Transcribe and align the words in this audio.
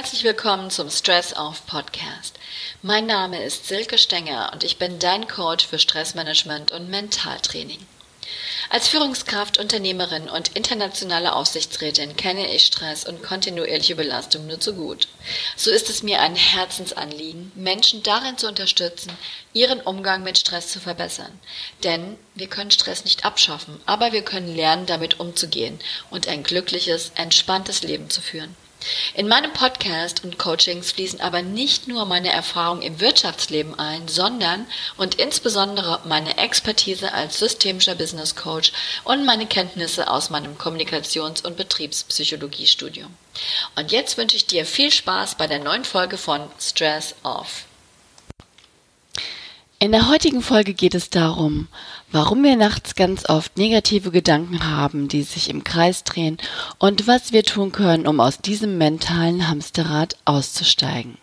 Herzlich 0.00 0.24
willkommen 0.24 0.70
zum 0.70 0.88
Stress 0.88 1.36
Off 1.36 1.66
Podcast. 1.66 2.38
Mein 2.80 3.04
Name 3.04 3.44
ist 3.44 3.68
Silke 3.68 3.98
Stenger 3.98 4.48
und 4.50 4.64
ich 4.64 4.78
bin 4.78 4.98
dein 4.98 5.28
Coach 5.28 5.66
für 5.66 5.78
Stressmanagement 5.78 6.72
und 6.72 6.88
Mentaltraining. 6.88 7.86
Als 8.70 8.88
Führungskraft, 8.88 9.58
Unternehmerin 9.58 10.30
und 10.30 10.56
internationale 10.56 11.34
Aufsichtsrätin 11.34 12.16
kenne 12.16 12.50
ich 12.50 12.64
Stress 12.64 13.04
und 13.04 13.22
kontinuierliche 13.22 13.94
Belastung 13.94 14.46
nur 14.46 14.58
zu 14.58 14.72
gut. 14.72 15.06
So 15.54 15.70
ist 15.70 15.90
es 15.90 16.02
mir 16.02 16.22
ein 16.22 16.34
Herzensanliegen, 16.34 17.52
Menschen 17.54 18.02
darin 18.02 18.38
zu 18.38 18.48
unterstützen, 18.48 19.12
ihren 19.52 19.82
Umgang 19.82 20.22
mit 20.22 20.38
Stress 20.38 20.68
zu 20.68 20.80
verbessern. 20.80 21.38
Denn 21.84 22.16
wir 22.34 22.46
können 22.46 22.70
Stress 22.70 23.04
nicht 23.04 23.26
abschaffen, 23.26 23.78
aber 23.84 24.12
wir 24.12 24.22
können 24.22 24.56
lernen, 24.56 24.86
damit 24.86 25.20
umzugehen 25.20 25.78
und 26.08 26.26
ein 26.26 26.42
glückliches, 26.42 27.12
entspanntes 27.16 27.82
Leben 27.82 28.08
zu 28.08 28.22
führen. 28.22 28.56
In 29.14 29.28
meinem 29.28 29.52
Podcast 29.52 30.24
und 30.24 30.38
Coachings 30.38 30.92
fließen 30.92 31.20
aber 31.20 31.42
nicht 31.42 31.88
nur 31.88 32.06
meine 32.06 32.32
Erfahrungen 32.32 32.82
im 32.82 33.00
Wirtschaftsleben 33.00 33.78
ein, 33.78 34.08
sondern 34.08 34.66
und 34.96 35.16
insbesondere 35.16 36.00
meine 36.04 36.38
Expertise 36.38 37.12
als 37.12 37.38
systemischer 37.38 37.94
Business 37.94 38.36
Coach 38.36 38.72
und 39.04 39.26
meine 39.26 39.46
Kenntnisse 39.46 40.10
aus 40.10 40.30
meinem 40.30 40.56
Kommunikations- 40.56 41.44
und 41.44 41.56
Betriebspsychologiestudium. 41.56 43.14
Und 43.76 43.92
jetzt 43.92 44.16
wünsche 44.16 44.36
ich 44.36 44.46
dir 44.46 44.64
viel 44.64 44.90
Spaß 44.90 45.36
bei 45.36 45.46
der 45.46 45.58
neuen 45.58 45.84
Folge 45.84 46.16
von 46.16 46.50
Stress 46.58 47.14
Off. 47.22 47.64
In 49.82 49.92
der 49.92 50.10
heutigen 50.10 50.42
Folge 50.42 50.74
geht 50.74 50.94
es 50.94 51.08
darum, 51.08 51.66
warum 52.12 52.44
wir 52.44 52.54
nachts 52.54 52.96
ganz 52.96 53.26
oft 53.30 53.56
negative 53.56 54.10
Gedanken 54.10 54.66
haben, 54.66 55.08
die 55.08 55.22
sich 55.22 55.48
im 55.48 55.64
Kreis 55.64 56.04
drehen 56.04 56.36
und 56.76 57.06
was 57.06 57.32
wir 57.32 57.44
tun 57.44 57.72
können, 57.72 58.06
um 58.06 58.20
aus 58.20 58.42
diesem 58.42 58.76
mentalen 58.76 59.48
Hamsterrad 59.48 60.18
auszusteigen. 60.26 61.16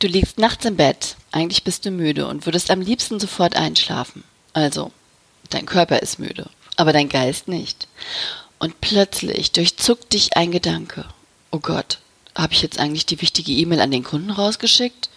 Du 0.00 0.08
liegst 0.08 0.38
nachts 0.38 0.64
im 0.64 0.74
Bett, 0.74 1.14
eigentlich 1.30 1.62
bist 1.62 1.86
du 1.86 1.92
müde 1.92 2.26
und 2.26 2.44
würdest 2.44 2.72
am 2.72 2.80
liebsten 2.80 3.20
sofort 3.20 3.54
einschlafen. 3.54 4.24
Also, 4.52 4.90
dein 5.50 5.64
Körper 5.64 6.02
ist 6.02 6.18
müde, 6.18 6.50
aber 6.74 6.92
dein 6.92 7.08
Geist 7.08 7.46
nicht. 7.46 7.86
Und 8.58 8.80
plötzlich 8.80 9.52
durchzuckt 9.52 10.12
dich 10.12 10.36
ein 10.36 10.50
Gedanke 10.50 11.04
oh 11.54 11.60
Gott, 11.60 11.98
habe 12.34 12.52
ich 12.52 12.62
jetzt 12.62 12.80
eigentlich 12.80 13.06
die 13.06 13.22
wichtige 13.22 13.52
E-Mail 13.52 13.80
an 13.80 13.92
den 13.92 14.02
Kunden 14.02 14.30
rausgeschickt 14.30 15.08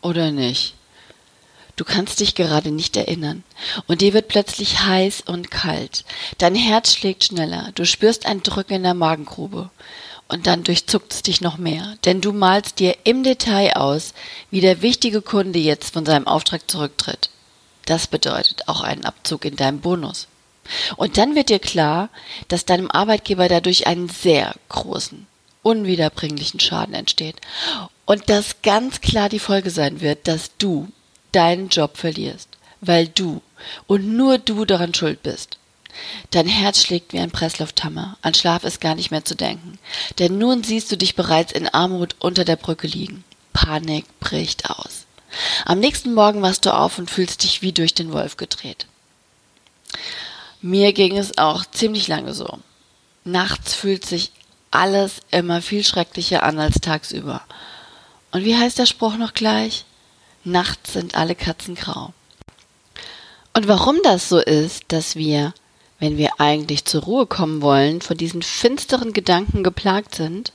oder 0.00 0.30
nicht? 0.30 0.74
Du 1.76 1.84
kannst 1.84 2.20
dich 2.20 2.34
gerade 2.34 2.70
nicht 2.70 2.96
erinnern. 2.96 3.42
Und 3.86 4.00
dir 4.00 4.14
wird 4.14 4.28
plötzlich 4.28 4.80
heiß 4.80 5.24
und 5.26 5.50
kalt. 5.50 6.04
Dein 6.38 6.54
Herz 6.54 6.94
schlägt 6.94 7.24
schneller. 7.24 7.70
Du 7.74 7.84
spürst 7.84 8.24
ein 8.24 8.42
Drücken 8.42 8.74
in 8.74 8.82
der 8.84 8.94
Magengrube. 8.94 9.70
Und 10.26 10.46
dann 10.46 10.64
durchzuckt 10.64 11.12
es 11.12 11.22
dich 11.22 11.42
noch 11.42 11.58
mehr. 11.58 11.96
Denn 12.06 12.22
du 12.22 12.32
malst 12.32 12.78
dir 12.78 12.96
im 13.04 13.22
Detail 13.22 13.74
aus, 13.74 14.14
wie 14.50 14.62
der 14.62 14.80
wichtige 14.80 15.20
Kunde 15.20 15.58
jetzt 15.58 15.92
von 15.92 16.06
seinem 16.06 16.26
Auftrag 16.26 16.70
zurücktritt. 16.70 17.28
Das 17.84 18.06
bedeutet 18.06 18.68
auch 18.68 18.80
einen 18.80 19.04
Abzug 19.04 19.44
in 19.44 19.56
deinem 19.56 19.80
Bonus. 19.80 20.28
Und 20.96 21.18
dann 21.18 21.34
wird 21.34 21.50
dir 21.50 21.58
klar, 21.58 22.08
dass 22.48 22.64
deinem 22.64 22.90
Arbeitgeber 22.90 23.48
dadurch 23.48 23.86
einen 23.86 24.08
sehr 24.08 24.54
großen, 24.70 25.26
unwiederbringlichen 25.64 26.60
Schaden 26.60 26.94
entsteht. 26.94 27.36
Und 28.04 28.28
das 28.28 28.62
ganz 28.62 29.00
klar 29.00 29.28
die 29.28 29.40
Folge 29.40 29.70
sein 29.70 30.00
wird, 30.00 30.28
dass 30.28 30.52
du 30.58 30.88
deinen 31.32 31.68
Job 31.68 31.96
verlierst, 31.96 32.48
weil 32.80 33.08
du 33.08 33.42
und 33.86 34.06
nur 34.06 34.38
du 34.38 34.64
daran 34.64 34.94
schuld 34.94 35.22
bist. 35.22 35.58
Dein 36.30 36.48
Herz 36.48 36.82
schlägt 36.82 37.12
wie 37.12 37.20
ein 37.20 37.30
Presslufthammer, 37.30 38.16
an 38.20 38.34
Schlaf 38.34 38.64
ist 38.64 38.80
gar 38.80 38.94
nicht 38.94 39.10
mehr 39.10 39.24
zu 39.24 39.36
denken, 39.36 39.78
denn 40.18 40.38
nun 40.38 40.64
siehst 40.64 40.90
du 40.90 40.96
dich 40.96 41.14
bereits 41.14 41.52
in 41.52 41.68
Armut 41.68 42.16
unter 42.18 42.44
der 42.44 42.56
Brücke 42.56 42.86
liegen. 42.86 43.24
Panik 43.52 44.04
bricht 44.20 44.70
aus. 44.70 45.06
Am 45.64 45.80
nächsten 45.80 46.14
Morgen 46.14 46.42
wachst 46.42 46.66
du 46.66 46.74
auf 46.74 46.98
und 46.98 47.10
fühlst 47.10 47.42
dich 47.42 47.62
wie 47.62 47.72
durch 47.72 47.94
den 47.94 48.12
Wolf 48.12 48.36
gedreht. 48.36 48.86
Mir 50.60 50.92
ging 50.92 51.16
es 51.16 51.38
auch 51.38 51.64
ziemlich 51.64 52.08
lange 52.08 52.34
so. 52.34 52.58
Nachts 53.24 53.74
fühlt 53.74 54.04
sich 54.04 54.32
alles 54.74 55.20
immer 55.30 55.62
viel 55.62 55.84
schrecklicher 55.84 56.42
an 56.42 56.58
als 56.58 56.80
tagsüber. 56.80 57.42
Und 58.32 58.44
wie 58.44 58.56
heißt 58.56 58.78
der 58.78 58.86
Spruch 58.86 59.16
noch 59.16 59.34
gleich? 59.34 59.84
Nachts 60.42 60.92
sind 60.92 61.14
alle 61.14 61.34
Katzen 61.34 61.74
grau. 61.74 62.12
Und 63.54 63.68
warum 63.68 63.98
das 64.02 64.28
so 64.28 64.38
ist, 64.38 64.84
dass 64.88 65.14
wir, 65.14 65.54
wenn 66.00 66.18
wir 66.18 66.30
eigentlich 66.38 66.84
zur 66.84 67.04
Ruhe 67.04 67.26
kommen 67.26 67.62
wollen, 67.62 68.00
von 68.00 68.16
diesen 68.16 68.42
finsteren 68.42 69.12
Gedanken 69.12 69.62
geplagt 69.62 70.16
sind 70.16 70.52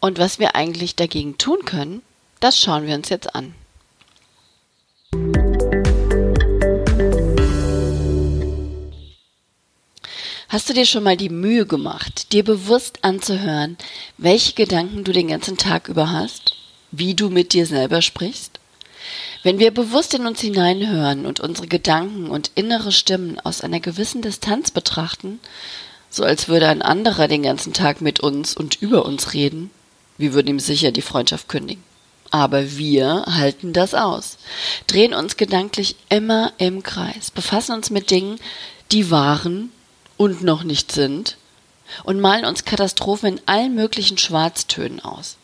und 0.00 0.18
was 0.18 0.38
wir 0.38 0.56
eigentlich 0.56 0.96
dagegen 0.96 1.36
tun 1.36 1.64
können, 1.66 2.02
das 2.40 2.58
schauen 2.58 2.86
wir 2.86 2.94
uns 2.94 3.10
jetzt 3.10 3.34
an. 3.34 3.54
Hast 10.54 10.68
du 10.68 10.72
dir 10.72 10.86
schon 10.86 11.02
mal 11.02 11.16
die 11.16 11.30
Mühe 11.30 11.66
gemacht, 11.66 12.32
dir 12.32 12.44
bewusst 12.44 13.00
anzuhören, 13.02 13.76
welche 14.18 14.52
Gedanken 14.52 15.02
du 15.02 15.10
den 15.10 15.26
ganzen 15.26 15.56
Tag 15.56 15.88
über 15.88 16.12
hast? 16.12 16.54
Wie 16.92 17.16
du 17.16 17.28
mit 17.28 17.54
dir 17.54 17.66
selber 17.66 18.02
sprichst? 18.02 18.60
Wenn 19.42 19.58
wir 19.58 19.72
bewusst 19.72 20.14
in 20.14 20.28
uns 20.28 20.40
hineinhören 20.40 21.26
und 21.26 21.40
unsere 21.40 21.66
Gedanken 21.66 22.30
und 22.30 22.52
innere 22.54 22.92
Stimmen 22.92 23.40
aus 23.40 23.62
einer 23.62 23.80
gewissen 23.80 24.22
Distanz 24.22 24.70
betrachten, 24.70 25.40
so 26.08 26.22
als 26.22 26.46
würde 26.46 26.68
ein 26.68 26.82
anderer 26.82 27.26
den 27.26 27.42
ganzen 27.42 27.72
Tag 27.72 28.00
mit 28.00 28.20
uns 28.20 28.56
und 28.56 28.80
über 28.80 29.06
uns 29.06 29.34
reden, 29.34 29.70
wir 30.18 30.34
würden 30.34 30.46
ihm 30.46 30.60
sicher 30.60 30.92
die 30.92 31.02
Freundschaft 31.02 31.48
kündigen. 31.48 31.82
Aber 32.30 32.76
wir 32.76 33.24
halten 33.26 33.72
das 33.72 33.92
aus, 33.92 34.38
drehen 34.86 35.14
uns 35.14 35.36
gedanklich 35.36 35.96
immer 36.10 36.52
im 36.58 36.84
Kreis, 36.84 37.32
befassen 37.32 37.72
uns 37.72 37.90
mit 37.90 38.12
Dingen, 38.12 38.38
die 38.92 39.10
waren 39.10 39.72
und 40.16 40.42
noch 40.42 40.64
nicht 40.64 40.92
sind 40.92 41.36
und 42.04 42.20
malen 42.20 42.44
uns 42.44 42.64
Katastrophen 42.64 43.36
in 43.36 43.40
allen 43.46 43.74
möglichen 43.74 44.18
Schwarztönen 44.18 45.00
aus. 45.00 45.36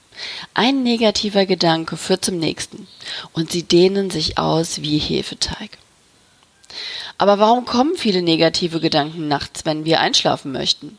Ein 0.55 0.83
negativer 0.83 1.47
Gedanke 1.47 1.97
führt 1.97 2.25
zum 2.25 2.39
nächsten 2.39 2.87
und 3.33 3.51
sie 3.51 3.63
dehnen 3.63 4.11
sich 4.11 4.39
aus 4.39 4.83
wie 4.83 4.99
Hefeteig. 4.99 5.79
Aber 7.19 7.39
warum 7.39 7.65
kommen 7.65 7.97
viele 7.97 8.23
negative 8.23 8.81
Gedanken 8.81 9.29
nachts, 9.29 9.65
wenn 9.65 9.85
wir 9.85 10.01
einschlafen 10.01 10.53
möchten? 10.53 10.99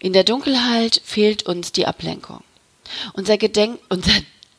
In 0.00 0.12
der 0.12 0.24
Dunkelheit 0.24 1.00
fehlt 1.04 1.44
uns 1.44 1.72
die 1.72 1.86
Ablenkung. 1.86 2.42
Unser 3.14 3.36
Gedenk, 3.36 3.80
unser 3.88 4.12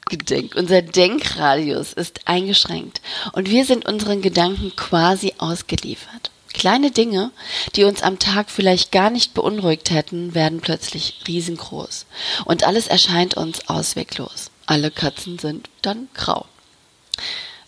Gedenk, 0.09 0.55
unser 0.55 0.81
Denkradius 0.81 1.93
ist 1.93 2.21
eingeschränkt 2.27 3.01
und 3.33 3.49
wir 3.49 3.65
sind 3.65 3.85
unseren 3.85 4.21
Gedanken 4.21 4.75
quasi 4.75 5.33
ausgeliefert. 5.37 6.31
Kleine 6.57 6.89
Dinge, 6.89 7.29
die 7.75 7.83
uns 7.83 8.01
am 8.01 8.17
Tag 8.17 8.49
vielleicht 8.49 8.91
gar 8.91 9.11
nicht 9.11 9.35
beunruhigt 9.35 9.91
hätten, 9.91 10.33
werden 10.33 10.59
plötzlich 10.59 11.19
riesengroß. 11.27 12.07
Und 12.45 12.63
alles 12.63 12.87
erscheint 12.87 13.35
uns 13.37 13.69
ausweglos. 13.69 14.49
Alle 14.65 14.89
Katzen 14.89 15.37
sind 15.37 15.69
dann 15.83 16.07
grau. 16.15 16.47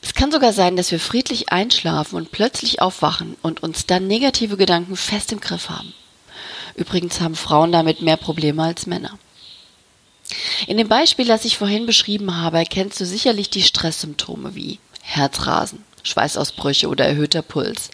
Es 0.01 0.15
kann 0.15 0.31
sogar 0.31 0.53
sein, 0.53 0.75
dass 0.75 0.89
wir 0.89 0.99
friedlich 0.99 1.51
einschlafen 1.51 2.15
und 2.15 2.31
plötzlich 2.31 2.81
aufwachen 2.81 3.37
und 3.43 3.61
uns 3.61 3.85
dann 3.85 4.07
negative 4.07 4.57
Gedanken 4.57 4.95
fest 4.95 5.31
im 5.31 5.39
Griff 5.39 5.69
haben. 5.69 5.93
Übrigens 6.73 7.21
haben 7.21 7.35
Frauen 7.35 7.71
damit 7.71 8.01
mehr 8.01 8.17
Probleme 8.17 8.63
als 8.63 8.87
Männer. 8.87 9.19
In 10.65 10.77
dem 10.77 10.87
Beispiel, 10.87 11.27
das 11.27 11.45
ich 11.45 11.59
vorhin 11.59 11.85
beschrieben 11.85 12.37
habe, 12.37 12.57
erkennst 12.57 12.99
du 12.99 13.05
sicherlich 13.05 13.51
die 13.51 13.61
Stresssymptome 13.61 14.55
wie 14.55 14.79
Herzrasen, 15.03 15.83
Schweißausbrüche 16.01 16.87
oder 16.87 17.05
erhöhter 17.05 17.43
Puls. 17.43 17.91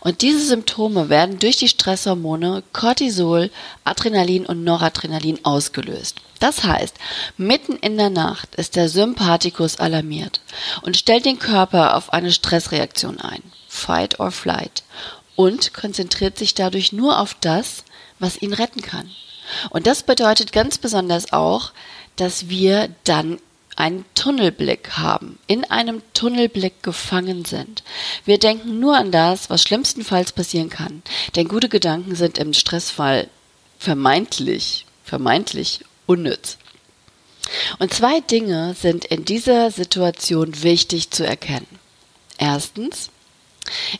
Und 0.00 0.22
diese 0.22 0.40
Symptome 0.46 1.08
werden 1.08 1.38
durch 1.38 1.56
die 1.56 1.68
Stresshormone 1.68 2.62
Cortisol, 2.72 3.50
Adrenalin 3.84 4.46
und 4.46 4.64
Noradrenalin 4.64 5.44
ausgelöst. 5.44 6.16
Das 6.38 6.64
heißt, 6.64 6.96
mitten 7.36 7.76
in 7.76 7.96
der 7.96 8.10
Nacht 8.10 8.54
ist 8.56 8.76
der 8.76 8.88
Sympathikus 8.88 9.78
alarmiert 9.78 10.40
und 10.82 10.96
stellt 10.96 11.24
den 11.24 11.38
Körper 11.38 11.96
auf 11.96 12.12
eine 12.12 12.32
Stressreaktion 12.32 13.20
ein, 13.20 13.42
Fight 13.68 14.20
or 14.20 14.30
Flight, 14.30 14.82
und 15.34 15.74
konzentriert 15.74 16.38
sich 16.38 16.54
dadurch 16.54 16.92
nur 16.92 17.18
auf 17.18 17.34
das, 17.40 17.84
was 18.18 18.40
ihn 18.40 18.52
retten 18.52 18.82
kann. 18.82 19.10
Und 19.70 19.86
das 19.86 20.02
bedeutet 20.02 20.52
ganz 20.52 20.78
besonders 20.78 21.32
auch, 21.32 21.72
dass 22.16 22.48
wir 22.48 22.88
dann 23.04 23.38
einen 23.76 24.04
Tunnelblick 24.14 24.98
haben, 24.98 25.38
in 25.46 25.64
einem 25.64 26.02
Tunnelblick 26.14 26.82
gefangen 26.82 27.44
sind. 27.44 27.82
Wir 28.24 28.38
denken 28.38 28.80
nur 28.80 28.96
an 28.96 29.12
das, 29.12 29.50
was 29.50 29.62
schlimmstenfalls 29.62 30.32
passieren 30.32 30.70
kann, 30.70 31.02
denn 31.36 31.48
gute 31.48 31.68
Gedanken 31.68 32.14
sind 32.14 32.38
im 32.38 32.52
Stressfall 32.52 33.28
vermeintlich, 33.78 34.86
vermeintlich 35.04 35.84
unnütz. 36.06 36.58
Und 37.78 37.94
zwei 37.94 38.20
Dinge 38.20 38.74
sind 38.74 39.04
in 39.04 39.24
dieser 39.24 39.70
Situation 39.70 40.62
wichtig 40.62 41.10
zu 41.10 41.24
erkennen. 41.24 41.68
Erstens, 42.38 43.10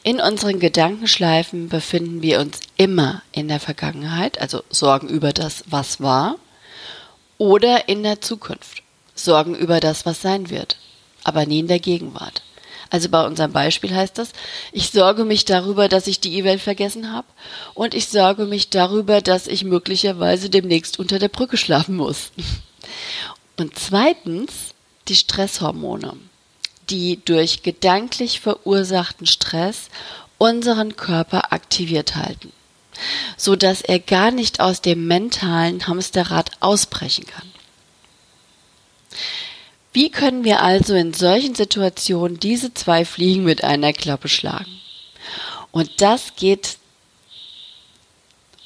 In 0.02 0.20
unseren 0.20 0.61
Gedankenschleifen 0.61 1.69
befinden 1.69 2.22
wir 2.22 2.40
uns 2.40 2.61
immer 2.76 3.22
in 3.32 3.49
der 3.49 3.61
Vergangenheit, 3.61 4.40
also 4.40 4.62
Sorgen 4.70 5.08
über 5.08 5.32
das, 5.32 5.64
was 5.67 6.00
war, 6.00 6.37
oder 7.38 7.88
in 7.88 8.02
der 8.02 8.20
Zukunft, 8.20 8.82
Sorgen 9.17 9.57
über 9.57 9.81
das, 9.81 10.07
was 10.07 10.23
sein 10.23 10.51
wird, 10.51 10.77
aber 11.25 11.45
nie 11.47 11.59
in 11.59 11.67
der 11.67 11.81
Gegenwart. 11.81 12.43
Also 12.89 13.09
bei 13.09 13.27
unserem 13.27 13.51
Beispiel 13.53 13.93
heißt 13.93 14.17
das, 14.17 14.31
ich 14.71 14.91
sorge 14.91 15.25
mich 15.25 15.45
darüber, 15.45 15.89
dass 15.89 16.07
ich 16.07 16.21
die 16.21 16.39
E-Mail 16.39 16.61
vergessen 16.61 17.13
habe 17.13 17.27
und 17.75 17.95
ich 17.95 18.07
sorge 18.07 18.45
mich 18.45 18.71
darüber, 18.71 19.21
dass 19.21 19.49
ich 19.49 19.65
möglicherweise 19.65 20.51
demnächst 20.51 21.01
unter 21.01 21.19
der 21.19 21.29
Brücke 21.29 21.57
schlafen 21.57 21.97
muss. 21.97 22.31
Und 23.59 23.79
zweitens 23.79 24.53
die 25.09 25.15
Stresshormone 25.15 26.13
die 26.91 27.21
durch 27.25 27.63
gedanklich 27.63 28.41
verursachten 28.41 29.27
Stress 29.27 29.89
unseren 30.39 30.97
Körper 30.97 31.53
aktiviert 31.53 32.17
halten, 32.17 32.53
so 33.37 33.57
dass 33.57 33.81
er 33.81 33.99
gar 33.99 34.31
nicht 34.31 34.61
aus 34.61 34.83
dem 34.83 35.07
mentalen 35.07 35.87
Hamsterrad 35.87 36.51
ausbrechen 36.61 37.27
kann. 37.27 37.51
Wie 39.93 40.11
können 40.11 40.45
wir 40.45 40.63
also 40.63 40.95
in 40.95 41.15
solchen 41.15 41.55
Situationen 41.55 42.39
diese 42.39 42.75
zwei 42.75 43.05
Fliegen 43.05 43.45
mit 43.45 43.65
einer 43.65 43.93
Klappe 43.93 44.29
schlagen? 44.29 44.81
Und 45.71 46.01
das 46.01 46.37
geht 46.37 46.79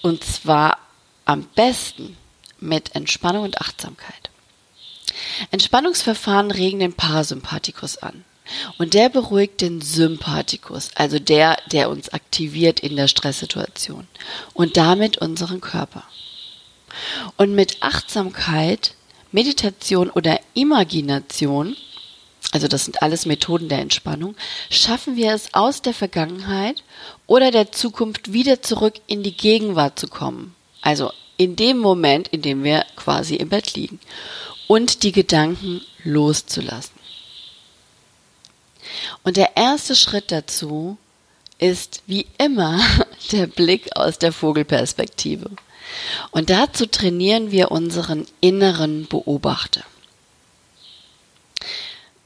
und 0.02 0.24
zwar 0.24 0.78
am 1.24 1.44
besten 1.54 2.16
mit 2.58 2.94
Entspannung 2.94 3.44
und 3.44 3.60
Achtsamkeit. 3.60 4.30
Entspannungsverfahren 5.50 6.50
regen 6.50 6.80
den 6.80 6.92
Parasympathikus 6.92 7.98
an. 7.98 8.24
Und 8.78 8.94
der 8.94 9.08
beruhigt 9.08 9.60
den 9.60 9.80
Sympathikus, 9.80 10.90
also 10.96 11.18
der, 11.20 11.56
der 11.70 11.88
uns 11.88 12.08
aktiviert 12.08 12.80
in 12.80 12.96
der 12.96 13.06
Stresssituation 13.06 14.08
und 14.54 14.76
damit 14.76 15.18
unseren 15.18 15.60
Körper. 15.60 16.02
Und 17.36 17.54
mit 17.54 17.82
Achtsamkeit, 17.82 18.94
Meditation 19.32 20.10
oder 20.10 20.40
Imagination, 20.54 21.76
also 22.52 22.68
das 22.68 22.84
sind 22.84 23.02
alles 23.02 23.26
Methoden 23.26 23.68
der 23.68 23.78
Entspannung, 23.78 24.34
schaffen 24.70 25.16
wir 25.16 25.32
es 25.32 25.54
aus 25.54 25.82
der 25.82 25.94
Vergangenheit 25.94 26.82
oder 27.26 27.50
der 27.50 27.72
Zukunft 27.72 28.32
wieder 28.32 28.62
zurück 28.62 29.00
in 29.06 29.22
die 29.22 29.36
Gegenwart 29.36 29.98
zu 29.98 30.08
kommen. 30.08 30.54
Also 30.80 31.12
in 31.36 31.56
dem 31.56 31.78
Moment, 31.78 32.28
in 32.28 32.42
dem 32.42 32.64
wir 32.64 32.84
quasi 32.96 33.36
im 33.36 33.48
Bett 33.48 33.74
liegen 33.74 34.00
und 34.66 35.02
die 35.02 35.12
Gedanken 35.12 35.80
loszulassen. 36.04 37.00
Und 39.22 39.36
der 39.36 39.56
erste 39.56 39.94
Schritt 39.94 40.32
dazu 40.32 40.98
ist 41.58 42.02
wie 42.06 42.26
immer 42.38 42.80
der 43.32 43.46
Blick 43.46 43.96
aus 43.96 44.18
der 44.18 44.32
Vogelperspektive. 44.32 45.50
Und 46.30 46.50
dazu 46.50 46.86
trainieren 46.86 47.50
wir 47.50 47.70
unseren 47.70 48.26
inneren 48.40 49.06
Beobachter. 49.06 49.84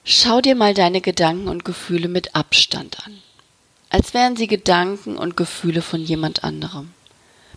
Schau 0.05 0.41
dir 0.41 0.55
mal 0.55 0.75
deine 0.75 1.01
Gedanken 1.01 1.49
und 1.49 1.65
Gefühle 1.65 2.09
mit 2.09 2.35
Abstand 2.35 3.07
an, 3.07 3.23
als 3.89 4.13
wären 4.13 4.37
sie 4.37 4.47
Gedanken 4.47 5.17
und 5.17 5.37
Gefühle 5.37 5.81
von 5.81 6.03
jemand 6.03 6.45
anderem. 6.45 6.93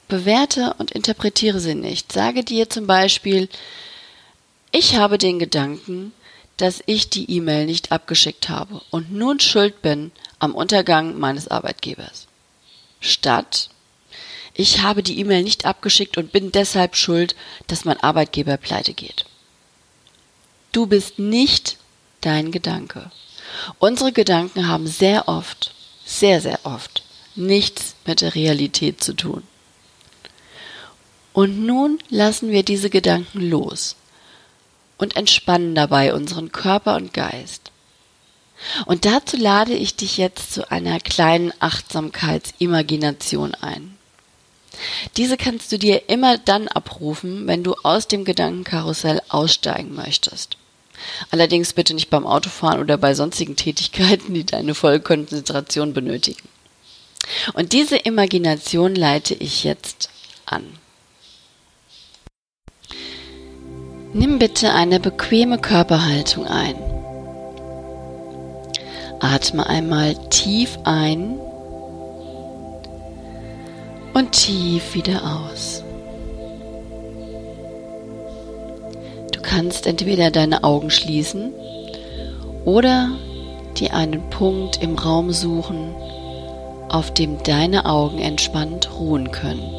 Bewerte 0.08 0.74
und 0.78 0.92
interpretiere 0.92 1.60
sie 1.60 1.76
nicht. 1.76 2.14
Sage 2.14 2.46
dir 2.46 2.70
zum 2.70 2.88
Beispiel, 2.88 3.50
ich 4.72 4.96
habe 4.96 5.18
den 5.18 5.40
Gedanken, 5.40 6.14
dass 6.56 6.82
ich 6.86 7.10
die 7.10 7.30
E-Mail 7.30 7.66
nicht 7.66 7.92
abgeschickt 7.92 8.48
habe 8.48 8.82
und 8.90 9.12
nun 9.12 9.40
schuld 9.40 9.82
bin 9.82 10.12
am 10.40 10.56
Untergang 10.56 11.20
meines 11.20 11.48
Arbeitgebers. 11.50 12.28
Statt 13.00 13.70
ich 14.58 14.82
habe 14.82 15.04
die 15.04 15.20
E-Mail 15.20 15.44
nicht 15.44 15.66
abgeschickt 15.66 16.18
und 16.18 16.32
bin 16.32 16.52
deshalb 16.52 16.96
schuld, 16.96 17.36
dass 17.68 17.86
mein 17.86 18.02
Arbeitgeber 18.02 18.58
pleite 18.58 18.94
geht. 18.94 19.26
Du 20.72 20.88
bist 20.88 21.20
nicht 21.20 21.78
dein 22.22 22.52
Gedanke. 22.52 23.12
Unsere 23.78 24.12
Gedanken 24.12 24.68
haben 24.68 24.88
sehr 24.88 25.28
oft, 25.28 25.76
sehr, 26.06 26.42
sehr 26.42 26.60
oft 26.64 27.04
nichts 27.36 27.94
mit 28.08 28.22
der 28.22 28.34
Realität 28.34 29.04
zu 29.04 29.14
tun. 29.14 29.44
Und 31.34 31.64
nun 31.64 32.00
lassen 32.10 32.50
wir 32.50 32.64
diese 32.64 32.90
Gedanken 32.90 33.42
los 33.42 33.96
und 34.98 35.16
entspannen 35.16 35.76
dabei 35.76 36.16
unseren 36.16 36.52
Körper 36.52 36.96
und 36.96 37.14
Geist. 37.14 37.72
Und 38.88 39.06
dazu 39.06 39.38
lade 39.38 39.76
ich 39.76 39.96
dich 39.96 40.18
jetzt 40.18 40.52
zu 40.52 40.72
einer 40.72 41.00
kleinen 41.00 41.54
Achtsamkeitsimagination 41.60 43.54
ein. 43.54 43.97
Diese 45.18 45.38
kannst 45.38 45.72
du 45.72 45.78
dir 45.78 46.10
immer 46.10 46.38
dann 46.38 46.68
abrufen, 46.68 47.48
wenn 47.48 47.64
du 47.64 47.76
aus 47.84 48.08
dem 48.08 48.26
Gedankenkarussell 48.26 49.22
aussteigen 49.30 49.96
möchtest. 49.96 50.58
Allerdings 51.32 51.74
bitte 51.74 51.94
nicht 51.94 52.10
beim 52.10 52.26
Autofahren 52.26 52.80
oder 52.80 52.98
bei 52.98 53.14
sonstigen 53.14 53.56
Tätigkeiten, 53.56 54.34
die 54.34 54.46
deine 54.46 54.76
volle 54.76 55.00
Konzentration 55.00 55.94
benötigen. 55.94 56.48
Und 57.54 57.74
diese 57.74 57.98
Imagination 57.98 58.96
leite 58.96 59.34
ich 59.34 59.64
jetzt 59.64 60.10
an. 60.46 60.64
Nimm 64.14 64.40
bitte 64.40 64.74
eine 64.74 65.00
bequeme 65.00 65.60
Körperhaltung 65.60 66.48
ein. 66.48 66.76
Atme 69.20 69.68
einmal 69.68 70.16
tief 70.30 70.78
ein 70.84 71.40
und 74.18 74.32
tief 74.32 74.96
wieder 74.96 75.22
aus. 75.22 75.84
Du 79.32 79.40
kannst 79.44 79.86
entweder 79.86 80.32
deine 80.32 80.64
Augen 80.64 80.90
schließen 80.90 81.54
oder 82.66 83.12
dir 83.78 83.94
einen 83.94 84.28
Punkt 84.32 84.82
im 84.82 84.98
Raum 84.98 85.32
suchen, 85.32 85.94
auf 86.90 87.14
dem 87.14 87.44
deine 87.44 87.86
Augen 87.86 88.18
entspannt 88.18 88.90
ruhen 89.00 89.30
können. 89.32 89.70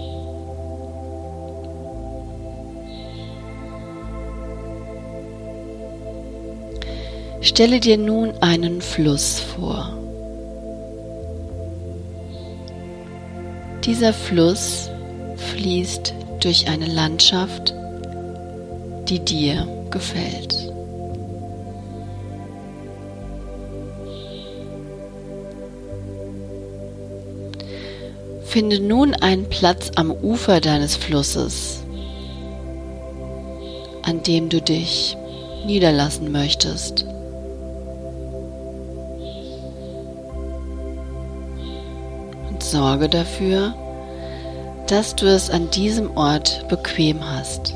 Stelle 7.40 7.80
dir 7.80 7.99
nun 7.99 8.35
einen 8.40 8.83
Fluss 8.83 9.40
vor. 9.40 9.99
Dieser 13.88 14.12
Fluss 14.12 14.90
fließt 15.37 16.12
durch 16.40 16.68
eine 16.68 16.85
Landschaft, 16.85 17.73
die 19.09 19.18
dir 19.18 19.66
gefällt. 19.90 20.54
Finde 28.45 28.78
nun 28.78 29.14
einen 29.14 29.49
Platz 29.49 29.90
am 29.95 30.11
Ufer 30.11 30.61
deines 30.61 30.95
Flusses, 30.95 31.83
an 34.02 34.23
dem 34.23 34.50
du 34.50 34.61
dich 34.61 35.16
niederlassen 35.64 36.30
möchtest. 36.30 37.07
Sorge 42.70 43.08
dafür, 43.08 43.75
dass 44.87 45.16
du 45.16 45.26
es 45.26 45.50
an 45.50 45.70
diesem 45.70 46.16
Ort 46.16 46.66
bequem 46.68 47.18
hast 47.28 47.75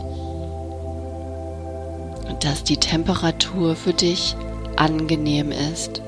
und 2.29 2.45
dass 2.45 2.65
die 2.65 2.77
Temperatur 2.77 3.77
für 3.77 3.93
dich 3.93 4.37
angenehm 4.77 5.53
ist. 5.53 6.03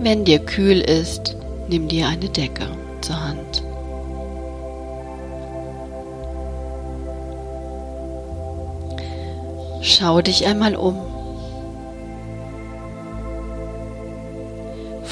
Wenn 0.00 0.24
dir 0.24 0.38
kühl 0.38 0.80
ist, 0.80 1.36
nimm 1.68 1.88
dir 1.88 2.06
eine 2.06 2.28
Decke 2.28 2.68
zur 3.00 3.20
Hand. 3.20 3.64
Schau 9.80 10.20
dich 10.20 10.46
einmal 10.46 10.76
um. 10.76 11.17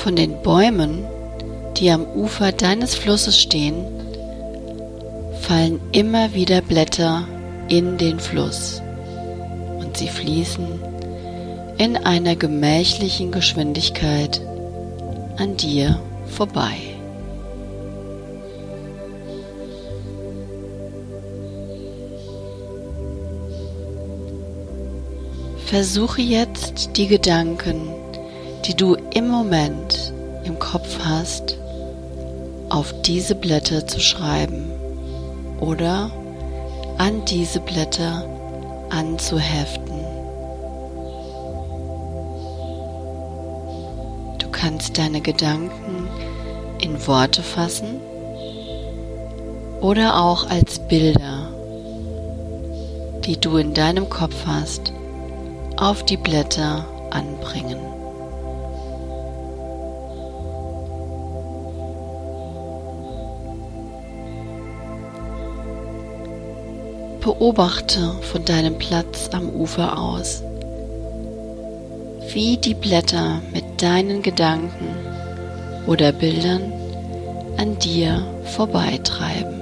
Von 0.06 0.14
den 0.14 0.40
Bäumen, 0.40 1.04
die 1.76 1.90
am 1.90 2.06
Ufer 2.06 2.52
deines 2.52 2.94
Flusses 2.94 3.40
stehen, 3.42 3.84
fallen 5.40 5.80
immer 5.90 6.32
wieder 6.32 6.60
Blätter 6.60 7.26
in 7.66 7.98
den 7.98 8.20
Fluss 8.20 8.80
und 9.80 9.96
sie 9.96 10.06
fließen 10.06 10.64
in 11.78 11.96
einer 11.96 12.36
gemächlichen 12.36 13.32
Geschwindigkeit 13.32 14.40
an 15.38 15.56
dir 15.56 15.98
vorbei. 16.28 16.76
Versuche 25.64 26.22
jetzt 26.22 26.96
die 26.96 27.08
Gedanken 27.08 27.88
die 28.66 28.75
du 28.75 28.96
im 29.14 29.28
Moment 29.28 30.12
im 30.42 30.58
Kopf 30.58 30.99
hast, 31.04 31.56
auf 32.68 32.92
diese 33.02 33.37
Blätter 33.37 33.87
zu 33.87 34.00
schreiben 34.00 34.73
oder 35.61 36.11
an 36.99 37.25
diese 37.26 37.61
Blätter 37.61 38.25
anzuheften. 38.90 40.00
Du 44.38 44.49
kannst 44.50 44.99
deine 44.99 45.20
Gedanken 45.20 46.08
in 46.80 47.06
Worte 47.06 47.44
fassen 47.44 48.00
oder 49.80 50.20
auch 50.20 50.50
als 50.50 50.80
Bilder, 50.80 51.50
die 53.25 53.38
du 53.38 53.58
in 53.58 53.75
deinem 53.75 54.08
Kopf 54.08 54.44
hast, 54.44 54.92
auf 55.76 56.04
die 56.04 56.16
Blätter 56.16 56.85
anbringen. 57.11 57.95
Beobachte 67.26 68.14
von 68.21 68.45
deinem 68.45 68.78
Platz 68.78 69.30
am 69.33 69.49
Ufer 69.49 69.99
aus, 69.99 70.45
wie 72.33 72.56
die 72.56 72.75
Blätter 72.75 73.42
mit 73.52 73.83
deinen 73.83 74.23
Gedanken 74.23 74.95
oder 75.88 76.12
Bildern 76.12 76.73
an 77.56 77.80
dir 77.80 78.25
vorbeitreiben. 78.45 79.61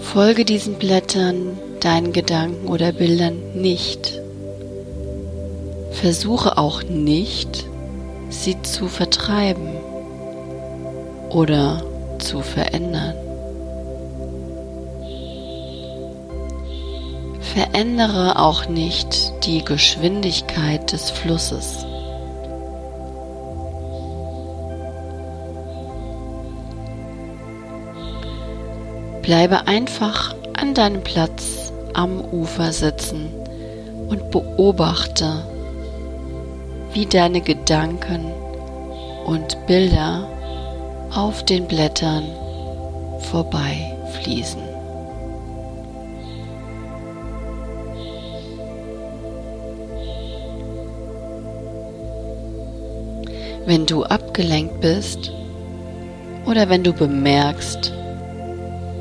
Folge 0.00 0.46
diesen 0.46 0.76
Blättern, 0.76 1.58
deinen 1.80 2.14
Gedanken 2.14 2.68
oder 2.68 2.92
Bildern 2.92 3.52
nicht. 3.52 4.18
Versuche 5.90 6.56
auch 6.56 6.82
nicht, 6.84 7.66
sie 8.30 8.62
zu 8.62 8.88
vertreiben 8.88 9.68
oder 11.28 11.82
zu 12.18 12.40
verändern. 12.40 13.14
Verändere 17.40 18.38
auch 18.38 18.68
nicht 18.68 19.32
die 19.44 19.64
Geschwindigkeit 19.64 20.92
des 20.92 21.10
Flusses. 21.10 21.84
Bleibe 29.22 29.66
einfach 29.66 30.34
an 30.54 30.74
deinem 30.74 31.02
Platz 31.02 31.72
am 31.94 32.20
Ufer 32.20 32.72
sitzen 32.72 33.28
und 34.08 34.30
beobachte, 34.30 35.44
wie 36.92 37.06
deine 37.06 37.40
Gedanken 37.40 38.32
und 39.26 39.66
Bilder 39.66 40.26
auf 41.18 41.44
den 41.44 41.66
Blättern 41.66 42.28
vorbeifließen. 43.30 44.62
Wenn 53.66 53.84
du 53.84 54.04
abgelenkt 54.04 54.80
bist 54.80 55.32
oder 56.46 56.68
wenn 56.68 56.84
du 56.84 56.92
bemerkst, 56.92 57.92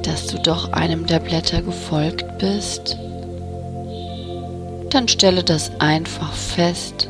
dass 0.01 0.25
du 0.25 0.39
doch 0.39 0.73
einem 0.73 1.05
der 1.05 1.19
Blätter 1.19 1.61
gefolgt 1.61 2.39
bist, 2.39 2.97
dann 4.89 5.07
stelle 5.07 5.43
das 5.43 5.69
einfach 5.79 6.33
fest 6.33 7.09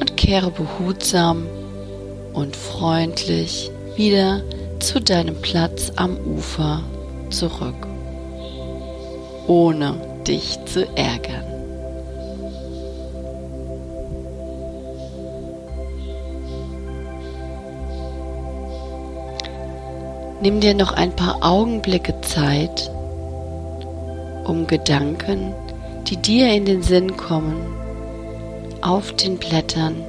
und 0.00 0.16
kehre 0.16 0.50
behutsam 0.50 1.46
und 2.36 2.54
freundlich 2.54 3.70
wieder 3.96 4.42
zu 4.78 5.00
deinem 5.00 5.40
Platz 5.40 5.90
am 5.96 6.18
Ufer 6.18 6.82
zurück, 7.30 7.86
ohne 9.46 9.94
dich 10.28 10.58
zu 10.66 10.86
ärgern. 10.96 11.44
Nimm 20.42 20.60
dir 20.60 20.74
noch 20.74 20.92
ein 20.92 21.16
paar 21.16 21.38
Augenblicke 21.40 22.20
Zeit, 22.20 22.90
um 24.44 24.66
Gedanken, 24.66 25.54
die 26.06 26.18
dir 26.18 26.52
in 26.52 26.66
den 26.66 26.82
Sinn 26.82 27.16
kommen, 27.16 27.56
auf 28.82 29.12
den 29.16 29.38
Blättern 29.38 30.04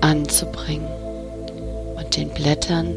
anzubringen 0.00 1.07
den 2.16 2.28
Blättern 2.30 2.94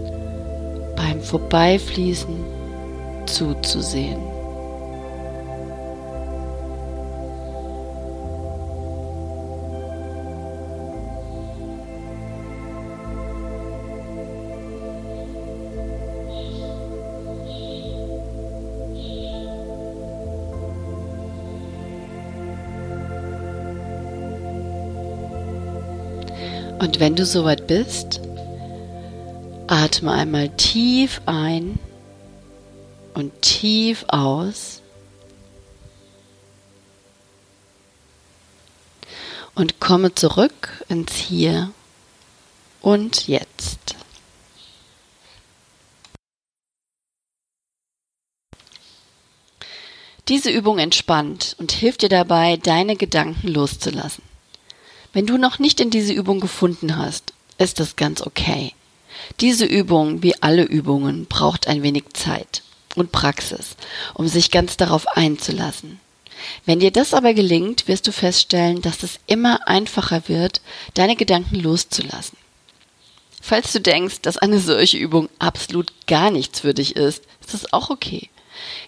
beim 0.96 1.22
Vorbeifließen 1.22 2.36
zuzusehen. 3.26 4.22
Und 26.80 27.00
wenn 27.00 27.16
du 27.16 27.26
soweit 27.26 27.68
bist, 27.68 28.22
Atme 30.02 30.14
einmal 30.14 30.50
tief 30.58 31.22
ein 31.28 31.78
und 33.14 33.40
tief 33.44 34.04
aus. 34.08 34.82
Und 39.54 39.80
komme 39.80 40.16
zurück 40.16 40.84
ins 40.90 41.14
Hier 41.14 41.72
und 42.82 43.28
Jetzt. 43.28 43.96
Diese 50.30 50.50
Übung 50.50 50.80
entspannt 50.80 51.56
und 51.60 51.72
hilft 51.74 52.02
dir 52.02 52.10
dabei, 52.10 52.58
deine 52.58 52.96
Gedanken 52.96 53.50
loszulassen. 53.50 54.24
Wenn 55.14 55.28
du 55.28 55.38
noch 55.38 55.60
nicht 55.60 55.80
in 55.80 55.92
diese 55.92 56.14
Übung 56.14 56.40
gefunden 56.40 56.98
hast, 56.98 57.34
ist 57.60 57.80
das 57.80 57.96
ganz 57.96 58.24
okay. 58.24 58.74
Diese 59.40 59.66
Übung, 59.66 60.24
wie 60.24 60.42
alle 60.42 60.64
Übungen, 60.64 61.26
braucht 61.26 61.68
ein 61.68 61.84
wenig 61.84 62.06
Zeit 62.14 62.64
und 62.96 63.12
Praxis, 63.12 63.76
um 64.14 64.28
sich 64.28 64.52
ganz 64.52 64.78
darauf 64.78 65.08
einzulassen. 65.08 66.00
Wenn 66.66 66.80
dir 66.80 66.92
das 66.92 67.14
aber 67.14 67.34
gelingt, 67.34 67.88
wirst 67.88 68.08
du 68.08 68.12
feststellen, 68.12 68.82
dass 68.82 69.04
es 69.04 69.20
immer 69.28 69.68
einfacher 69.68 70.28
wird, 70.28 70.62
deine 70.94 71.16
Gedanken 71.16 71.56
loszulassen. 71.56 72.38
Falls 73.42 73.74
du 73.74 73.82
denkst, 73.82 74.22
dass 74.22 74.38
eine 74.38 74.60
solche 74.60 74.98
Übung 74.98 75.30
absolut 75.40 75.92
gar 76.08 76.30
nichts 76.30 76.60
für 76.62 76.74
dich 76.74 76.96
ist, 76.96 77.24
ist 77.42 77.54
das 77.54 77.74
auch 77.74 77.90
okay. 77.90 78.30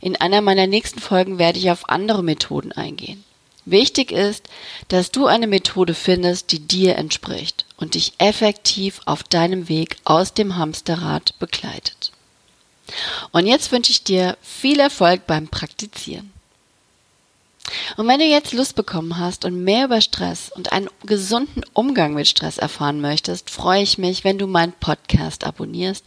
In 0.02 0.16
einer 0.16 0.42
meiner 0.42 0.68
nächsten 0.68 1.00
Folgen 1.00 1.40
werde 1.40 1.58
ich 1.58 1.72
auf 1.72 1.90
andere 1.90 2.24
Methoden 2.24 2.72
eingehen. 2.72 3.24
Wichtig 3.65 4.12
ist, 4.12 4.50
dass 4.89 5.12
du 5.12 5.25
eine 5.25 5.48
Methode 5.48 5.93
findest, 5.93 6.51
die 6.51 6.60
dir 6.60 6.98
entspricht 6.98 7.65
und 7.77 7.96
dich 7.96 8.13
effektiv 8.17 9.00
auf 9.05 9.24
deinem 9.24 9.70
Weg 9.70 9.98
aus 10.03 10.34
dem 10.34 10.58
Hamsterrad 10.58 11.39
begleitet. 11.39 12.12
Und 13.32 13.48
jetzt 13.48 13.72
wünsche 13.72 13.91
ich 13.91 14.03
dir 14.03 14.38
viel 14.41 14.79
Erfolg 14.79 15.25
beim 15.27 15.48
Praktizieren. 15.48 16.34
Und 17.96 18.08
wenn 18.10 18.20
du 18.20 18.25
jetzt 18.25 18.51
Lust 18.51 18.75
bekommen 18.75 19.17
hast 19.17 19.46
und 19.46 19.63
mehr 19.63 19.86
über 19.86 20.01
Stress 20.01 20.51
und 20.53 20.74
einen 20.74 20.89
gesunden 21.05 21.63
Umgang 21.72 22.13
mit 22.13 22.27
Stress 22.27 22.58
erfahren 22.58 23.00
möchtest, 23.00 23.50
freue 23.50 23.82
ich 23.82 23.98
mich, 23.98 24.25
wenn 24.25 24.38
du 24.38 24.48
meinen 24.48 24.74
Podcast 24.74 25.46
abonnierst 25.46 26.05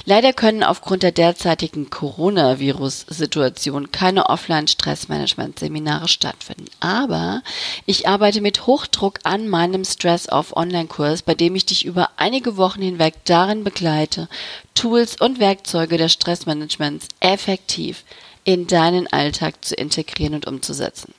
Leider 0.03 0.33
können 0.33 0.63
aufgrund 0.63 1.03
der 1.03 1.13
derzeitigen 1.13 1.89
Coronavirus-Situation 1.89 3.93
keine 3.93 4.29
Offline-Stressmanagement-Seminare 4.29 6.09
stattfinden. 6.09 6.65
Aber 6.81 7.41
ich 7.85 8.05
arbeite 8.05 8.41
mit 8.41 8.67
Hochdruck 8.67 9.19
an 9.23 9.47
meinem 9.47 9.85
Stress-Off-Online-Kurs, 9.85 11.21
bei 11.21 11.35
dem 11.35 11.55
ich 11.55 11.65
dich 11.65 11.85
über 11.85 12.09
einige 12.17 12.57
Wochen 12.57 12.81
hinweg 12.81 13.23
darin 13.23 13.63
begleite, 13.63 14.27
Tools 14.75 15.15
und 15.21 15.39
Werkzeuge 15.39 15.97
des 15.97 16.11
Stressmanagements 16.11 17.07
effektiv 17.21 18.03
in 18.43 18.67
deinen 18.67 19.07
Alltag 19.07 19.63
zu 19.63 19.75
integrieren 19.75 20.35
und 20.35 20.47
umzusetzen. 20.47 21.13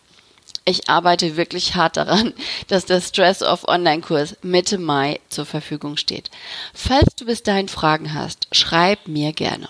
Ich 0.64 0.88
arbeite 0.88 1.36
wirklich 1.36 1.74
hart 1.74 1.96
daran, 1.96 2.34
dass 2.68 2.86
der 2.86 3.00
Stress-Off 3.00 3.66
Online-Kurs 3.66 4.36
Mitte 4.42 4.78
Mai 4.78 5.20
zur 5.28 5.46
Verfügung 5.46 5.96
steht. 5.96 6.30
Falls 6.72 7.14
du 7.16 7.26
bis 7.26 7.42
dahin 7.42 7.68
Fragen 7.68 8.14
hast, 8.14 8.48
schreib 8.52 9.08
mir 9.08 9.32
gerne. 9.32 9.68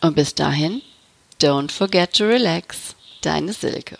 Und 0.00 0.16
bis 0.16 0.34
dahin, 0.34 0.82
don't 1.40 1.70
forget 1.70 2.12
to 2.14 2.24
relax. 2.24 2.94
Deine 3.22 3.52
Silke. 3.52 3.98